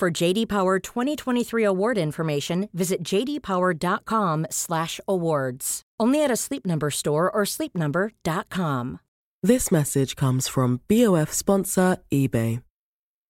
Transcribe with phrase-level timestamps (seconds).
[0.00, 5.82] For JD Power 2023 award information, visit jdpower.com/awards.
[6.00, 9.00] Only at a Sleep Number store or sleepnumber.com.
[9.42, 12.62] This message comes from BOF sponsor eBay.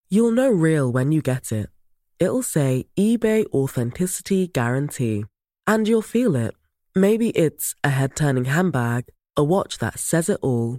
[0.09, 1.71] You'll know real when you get it.
[2.21, 5.25] It'll say eBay Authenticity Guarantee.
[5.67, 6.55] And you'll feel it.
[6.95, 9.07] Maybe it's a head turning handbag,
[9.37, 10.79] a watch that says it all,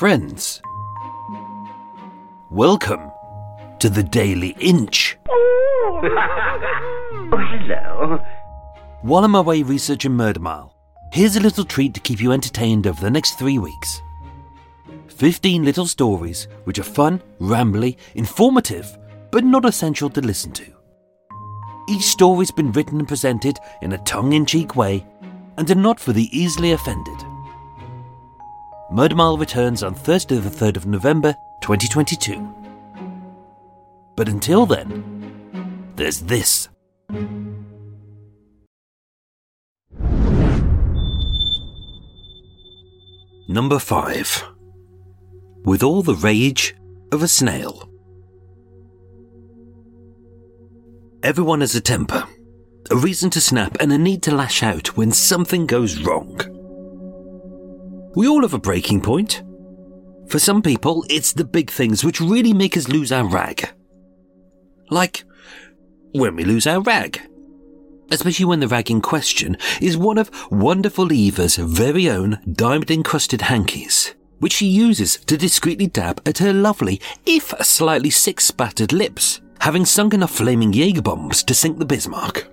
[0.00, 0.62] Friends,
[2.50, 3.12] welcome
[3.80, 5.18] to the Daily Inch.
[6.02, 8.18] Oh, hello.
[9.02, 10.74] While I'm away researching Murder Mile,
[11.12, 14.00] here's a little treat to keep you entertained over the next three weeks.
[15.08, 18.96] 15 little stories which are fun, rambly, informative,
[19.30, 20.64] but not essential to listen to.
[21.90, 25.06] Each story's been written and presented in a tongue in cheek way
[25.58, 27.29] and are not for the easily offended.
[28.92, 32.44] Murder Mile returns on Thursday, the 3rd of November 2022.
[34.16, 36.68] But until then, there's this.
[43.48, 44.44] Number 5.
[45.64, 46.74] With all the rage
[47.12, 47.88] of a snail.
[51.22, 52.24] Everyone has a temper,
[52.90, 56.59] a reason to snap, and a need to lash out when something goes wrong.
[58.14, 59.42] We all have a breaking point.
[60.26, 63.70] For some people, it's the big things which really make us lose our rag.
[64.90, 65.24] Like
[66.12, 67.20] when we lose our rag.
[68.10, 73.42] Especially when the rag in question is one of wonderful Eva's very own diamond encrusted
[73.42, 79.40] hankies, which she uses to discreetly dab at her lovely, if slightly sick spattered lips,
[79.60, 82.48] having sunk enough flaming Jaeger bombs to sink the Bismarck.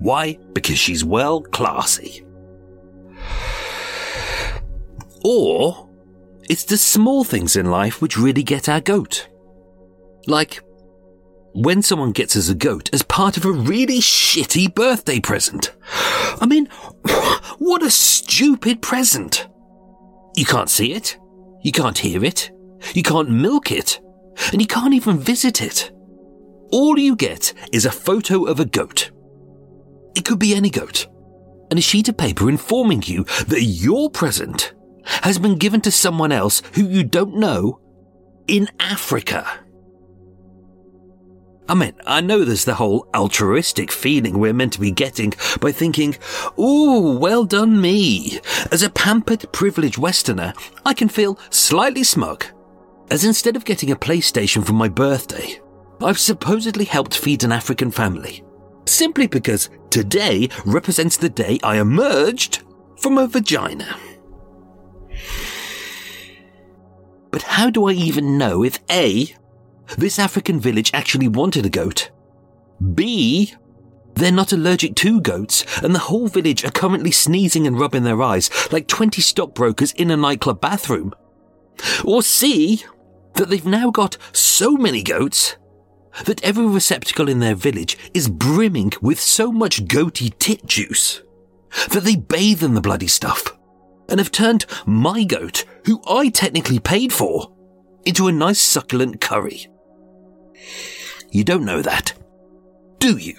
[0.00, 0.38] Why?
[0.52, 2.24] Because she's well classy.
[5.28, 5.88] Or
[6.48, 9.28] it's the small things in life which really get our goat.
[10.28, 10.62] Like
[11.52, 15.74] when someone gets us a goat as part of a really shitty birthday present.
[16.40, 16.66] I mean,
[17.58, 19.48] what a stupid present.
[20.36, 21.18] You can't see it,
[21.60, 22.52] you can't hear it,
[22.94, 23.98] you can't milk it,
[24.52, 25.90] and you can't even visit it.
[26.70, 29.10] All you get is a photo of a goat.
[30.14, 31.08] It could be any goat,
[31.68, 34.75] and a sheet of paper informing you that your present
[35.22, 37.80] has been given to someone else who you don't know
[38.46, 39.46] in Africa.
[41.68, 45.72] I mean, I know there's the whole altruistic feeling we're meant to be getting by
[45.72, 46.14] thinking,
[46.58, 48.38] ooh, well done me.
[48.70, 50.52] As a pampered, privileged Westerner,
[50.84, 52.46] I can feel slightly smug,
[53.10, 55.60] as instead of getting a PlayStation for my birthday,
[56.00, 58.44] I've supposedly helped feed an African family.
[58.86, 62.62] Simply because today represents the day I emerged
[62.98, 63.96] from a vagina.
[67.30, 69.34] But how do I even know if A,
[69.96, 72.10] this African village actually wanted a goat.
[72.94, 73.54] B,
[74.14, 78.22] they're not allergic to goats, and the whole village are currently sneezing and rubbing their
[78.22, 81.14] eyes like 20 stockbrokers in a nightclub bathroom.
[82.04, 82.84] Or C,
[83.34, 85.56] that they've now got so many goats
[86.24, 91.22] that every receptacle in their village is brimming with so much goaty tit juice
[91.90, 93.52] that they bathe in the bloody stuff
[94.08, 97.52] and have turned my goat, who I technically paid for,
[98.04, 99.66] into a nice succulent curry.
[101.30, 102.12] You don't know that,
[102.98, 103.36] do you?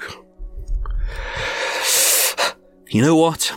[2.90, 3.54] You know what?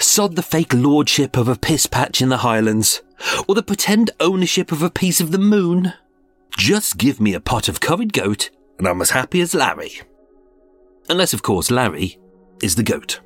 [0.00, 3.02] Sod the fake lordship of a piss patch in the Highlands,
[3.46, 5.92] or the pretend ownership of a piece of the moon.
[6.56, 10.00] Just give me a pot of curried goat, and I'm as happy as Larry.
[11.08, 12.18] Unless, of course, Larry
[12.62, 13.20] is the goat.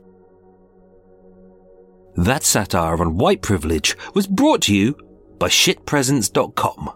[2.16, 4.96] That satire on white privilege was brought to you
[5.38, 6.92] by shitpresents.com.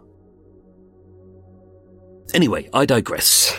[2.33, 3.59] Anyway, I digress.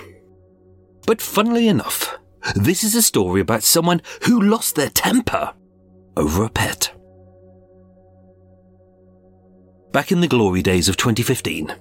[1.06, 2.18] But funnily enough,
[2.56, 5.54] this is a story about someone who lost their temper
[6.18, 6.94] over a pet.
[9.92, 11.76] Back in the glory days of 2015,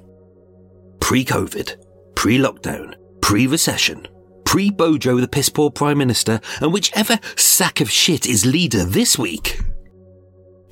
[1.01, 1.77] pre COVID,
[2.17, 4.07] pre lockdown, pre recession,
[4.45, 9.17] pre Bojo the piss poor Prime Minister, and whichever sack of shit is leader this
[9.17, 9.61] week,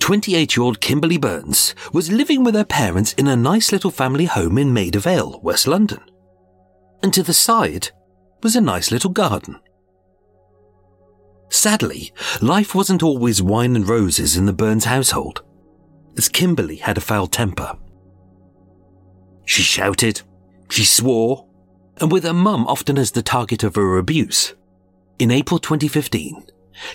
[0.08, 4.24] 28 year old Kimberly Burns was living with her parents in a nice little family
[4.24, 6.00] home in Maida Vale, West London.
[7.02, 7.90] And to the side
[8.42, 9.60] was a nice little garden.
[11.50, 12.10] Sadly,
[12.40, 15.42] life wasn't always wine and roses in the Burns household,
[16.16, 17.76] as Kimberly had a foul temper.
[19.44, 20.22] She shouted,
[20.70, 21.46] she swore,
[22.00, 24.54] and with her mum often as the target of her abuse.
[25.18, 26.47] In April 2015,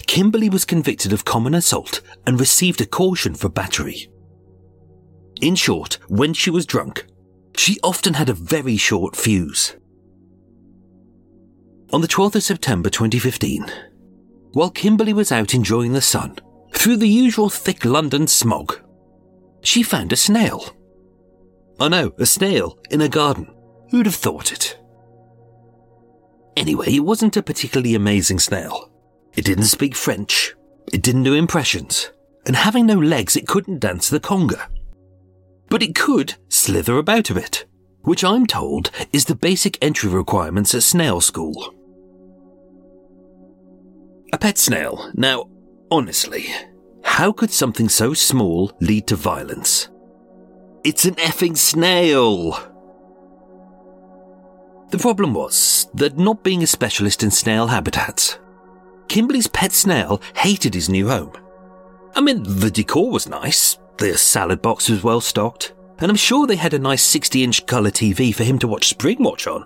[0.08, 4.10] Kimberly was convicted of common assault and received a caution for battery.
[5.42, 7.06] In short, when she was drunk,
[7.58, 9.76] she often had a very short fuse.
[11.92, 13.66] On the 12th of September 2015,
[14.54, 16.38] while Kimberly was out enjoying the sun
[16.72, 18.80] through the usual thick London smog,
[19.62, 20.76] she found a snail.
[21.80, 23.54] Oh no, a snail in a garden.
[23.90, 24.78] Who'd have thought it?
[26.56, 28.93] Anyway, it wasn't a particularly amazing snail.
[29.36, 30.56] It didn't speak French,
[30.92, 32.12] it didn't do impressions,
[32.46, 34.68] and having no legs, it couldn't dance the conga.
[35.70, 37.66] But it could slither about a bit,
[38.02, 41.74] which I'm told is the basic entry requirements at snail school.
[44.32, 45.12] A pet snail.
[45.16, 45.50] Now,
[45.90, 46.48] honestly,
[47.04, 49.90] how could something so small lead to violence?
[50.84, 52.52] It's an effing snail!
[54.90, 58.38] The problem was that not being a specialist in snail habitats,
[59.14, 61.34] Kimberly's pet snail hated his new home.
[62.16, 66.48] I mean, the decor was nice, the salad box was well stocked, and I'm sure
[66.48, 69.66] they had a nice 60 inch colour TV for him to watch Springwatch on.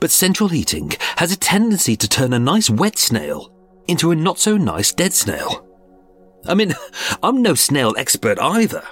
[0.00, 3.52] But central heating has a tendency to turn a nice wet snail
[3.88, 5.68] into a not so nice dead snail.
[6.46, 6.74] I mean,
[7.22, 8.84] I'm no snail expert either.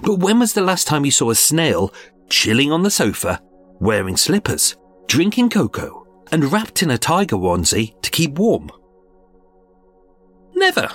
[0.00, 1.92] But when was the last time you saw a snail
[2.28, 3.42] chilling on the sofa,
[3.80, 4.76] wearing slippers,
[5.08, 8.70] drinking cocoa, and wrapped in a tiger onesie to keep warm?
[10.54, 10.88] Never.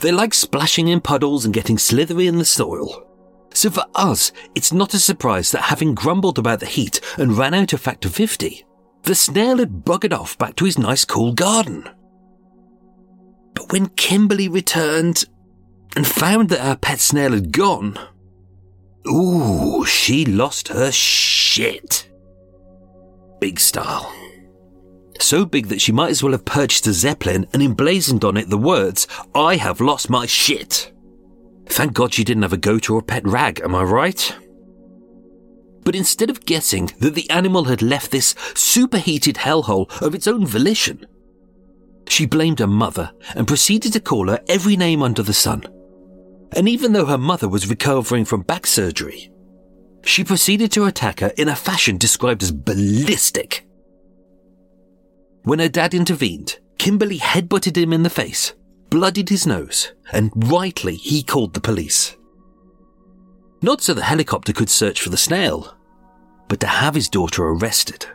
[0.00, 3.06] They like splashing in puddles and getting slithery in the soil.
[3.52, 7.52] So for us, it's not a surprise that having grumbled about the heat and ran
[7.52, 8.64] out of factor 50,
[9.02, 11.88] the snail had buggered off back to his nice cool garden.
[13.54, 15.24] But when Kimberly returned
[15.96, 17.98] and found that her pet snail had gone,
[19.06, 22.08] ooh, she lost her shit.
[23.40, 24.12] Big style.
[25.20, 28.48] So big that she might as well have purchased a Zeppelin and emblazoned on it
[28.48, 30.92] the words, I have lost my shit.
[31.66, 34.36] Thank God she didn't have a goat or a pet rag, am I right?
[35.84, 40.46] But instead of guessing that the animal had left this superheated hellhole of its own
[40.46, 41.06] volition,
[42.08, 45.64] she blamed her mother and proceeded to call her every name under the sun.
[46.56, 49.30] And even though her mother was recovering from back surgery,
[50.02, 53.66] she proceeded to attack her in a fashion described as ballistic.
[55.42, 58.54] When her dad intervened, Kimberly headbutted him in the face,
[58.90, 62.16] bloodied his nose, and rightly he called the police.
[63.62, 65.76] Not so the helicopter could search for the snail,
[66.48, 68.06] but to have his daughter arrested.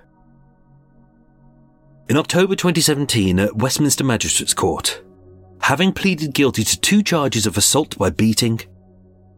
[2.10, 5.04] In October 2017 at Westminster Magistrates Court,
[5.62, 8.62] having pleaded guilty to two charges of assault by beating,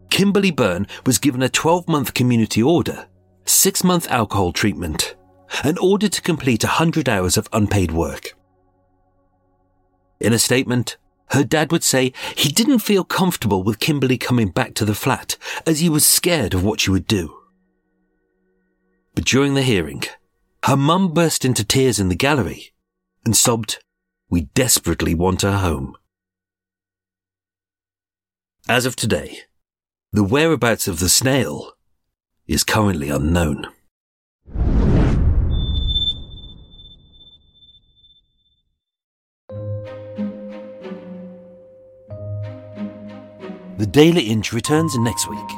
[0.09, 3.07] Kimberly Byrne was given a 12 month community order,
[3.45, 5.15] 6 month alcohol treatment,
[5.63, 8.35] and ordered to complete 100 hours of unpaid work.
[10.19, 10.97] In a statement,
[11.31, 15.37] her dad would say he didn't feel comfortable with Kimberly coming back to the flat
[15.65, 17.35] as he was scared of what she would do.
[19.13, 20.03] But during the hearing,
[20.63, 22.73] her mum burst into tears in the gallery
[23.25, 23.79] and sobbed,
[24.29, 25.95] We desperately want her home.
[28.69, 29.39] As of today,
[30.11, 31.73] the whereabouts of the snail
[32.47, 33.67] is currently unknown.
[43.77, 45.51] The Daily Inch returns next week.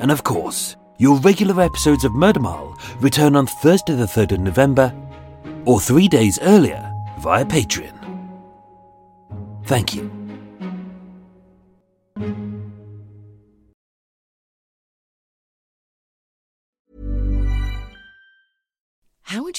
[0.00, 4.40] And of course, your regular episodes of Murder Mile return on Thursday, the 3rd of
[4.40, 4.94] November,
[5.66, 6.90] or three days earlier
[7.20, 7.92] via Patreon.
[9.64, 10.21] Thank you.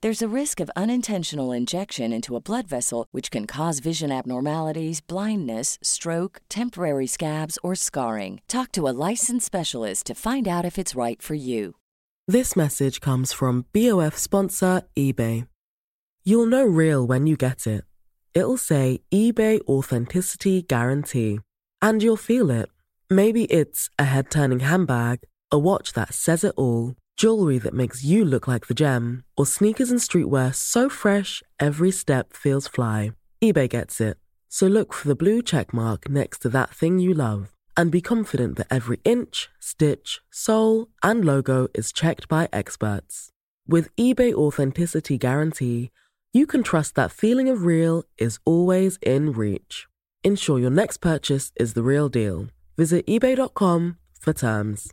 [0.00, 5.00] There's a risk of unintentional injection into a blood vessel, which can cause vision abnormalities,
[5.00, 8.40] blindness, stroke, temporary scabs, or scarring.
[8.46, 11.74] Talk to a licensed specialist to find out if it's right for you.
[12.28, 15.48] This message comes from BOF sponsor eBay.
[16.22, 17.82] You'll know real when you get it.
[18.34, 21.40] It'll say eBay Authenticity Guarantee.
[21.82, 22.68] And you'll feel it.
[23.10, 28.04] Maybe it's a head turning handbag, a watch that says it all, jewelry that makes
[28.04, 33.12] you look like the gem, or sneakers and streetwear so fresh every step feels fly.
[33.42, 34.16] eBay gets it.
[34.48, 38.00] So look for the blue check mark next to that thing you love and be
[38.00, 43.30] confident that every inch, stitch, sole, and logo is checked by experts.
[43.68, 45.90] With eBay Authenticity Guarantee,
[46.32, 49.86] you can trust that feeling of real is always in reach.
[50.24, 52.48] Ensure your next purchase is the real deal.
[52.76, 54.92] Visit eBay.com for terms.